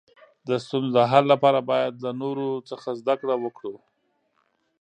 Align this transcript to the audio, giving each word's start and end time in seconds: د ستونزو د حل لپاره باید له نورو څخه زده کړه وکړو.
د 0.47 0.49
ستونزو 0.65 0.93
د 0.97 0.99
حل 1.11 1.25
لپاره 1.33 1.59
باید 1.71 1.93
له 2.03 2.11
نورو 2.21 2.47
څخه 2.69 2.89
زده 3.01 3.15
کړه 3.21 3.35
وکړو. 3.43 3.75